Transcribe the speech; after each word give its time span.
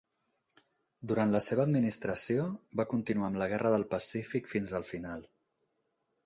Durant 1.11 1.33
la 1.35 1.41
seva 1.47 1.65
administració, 1.69 2.47
va 2.81 2.87
continuar 2.95 3.29
amb 3.29 3.41
la 3.43 3.49
Guerra 3.53 3.75
del 3.75 3.87
Pacífic 3.93 4.51
fins 4.55 4.75
el 4.81 4.89
final. 4.93 5.25